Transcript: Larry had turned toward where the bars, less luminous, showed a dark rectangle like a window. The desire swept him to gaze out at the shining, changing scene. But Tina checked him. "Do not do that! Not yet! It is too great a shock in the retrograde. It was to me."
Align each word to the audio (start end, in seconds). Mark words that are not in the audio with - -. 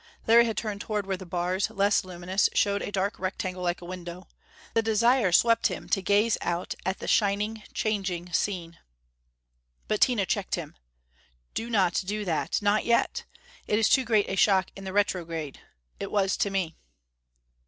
Larry 0.25 0.45
had 0.45 0.57
turned 0.57 0.81
toward 0.81 1.05
where 1.05 1.15
the 1.15 1.27
bars, 1.27 1.69
less 1.69 2.03
luminous, 2.03 2.49
showed 2.55 2.81
a 2.81 2.91
dark 2.91 3.19
rectangle 3.19 3.61
like 3.61 3.81
a 3.81 3.85
window. 3.85 4.27
The 4.73 4.81
desire 4.81 5.31
swept 5.31 5.67
him 5.67 5.87
to 5.89 6.01
gaze 6.01 6.39
out 6.41 6.73
at 6.87 6.97
the 6.97 7.07
shining, 7.07 7.61
changing 7.71 8.33
scene. 8.33 8.79
But 9.87 10.01
Tina 10.01 10.25
checked 10.25 10.55
him. 10.55 10.73
"Do 11.53 11.69
not 11.69 12.01
do 12.03 12.25
that! 12.25 12.63
Not 12.63 12.83
yet! 12.83 13.25
It 13.67 13.77
is 13.77 13.87
too 13.89 14.03
great 14.03 14.27
a 14.27 14.35
shock 14.35 14.69
in 14.75 14.85
the 14.85 14.93
retrograde. 14.93 15.59
It 15.99 16.09
was 16.11 16.35
to 16.37 16.49
me." 16.49 16.77